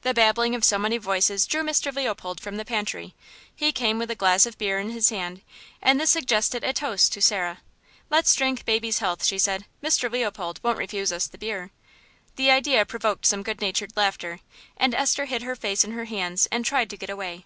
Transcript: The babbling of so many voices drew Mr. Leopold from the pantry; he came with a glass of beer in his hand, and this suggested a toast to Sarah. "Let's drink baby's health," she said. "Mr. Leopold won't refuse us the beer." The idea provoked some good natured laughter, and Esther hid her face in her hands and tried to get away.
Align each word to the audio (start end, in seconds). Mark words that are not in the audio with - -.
The 0.00 0.14
babbling 0.14 0.54
of 0.54 0.64
so 0.64 0.78
many 0.78 0.96
voices 0.96 1.44
drew 1.44 1.62
Mr. 1.62 1.94
Leopold 1.94 2.40
from 2.40 2.56
the 2.56 2.64
pantry; 2.64 3.14
he 3.54 3.70
came 3.70 3.98
with 3.98 4.10
a 4.10 4.14
glass 4.14 4.46
of 4.46 4.56
beer 4.56 4.78
in 4.78 4.88
his 4.88 5.10
hand, 5.10 5.42
and 5.82 6.00
this 6.00 6.08
suggested 6.08 6.64
a 6.64 6.72
toast 6.72 7.12
to 7.12 7.20
Sarah. 7.20 7.58
"Let's 8.08 8.34
drink 8.34 8.64
baby's 8.64 9.00
health," 9.00 9.26
she 9.26 9.36
said. 9.38 9.66
"Mr. 9.84 10.10
Leopold 10.10 10.58
won't 10.62 10.78
refuse 10.78 11.12
us 11.12 11.26
the 11.26 11.36
beer." 11.36 11.70
The 12.36 12.50
idea 12.50 12.86
provoked 12.86 13.26
some 13.26 13.42
good 13.42 13.60
natured 13.60 13.94
laughter, 13.94 14.40
and 14.78 14.94
Esther 14.94 15.26
hid 15.26 15.42
her 15.42 15.54
face 15.54 15.84
in 15.84 15.90
her 15.92 16.06
hands 16.06 16.48
and 16.50 16.64
tried 16.64 16.88
to 16.88 16.96
get 16.96 17.10
away. 17.10 17.44